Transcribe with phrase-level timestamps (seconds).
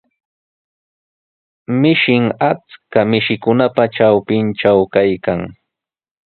[1.81, 5.41] Mishin achka mishikunapa trawpintraw kaykan.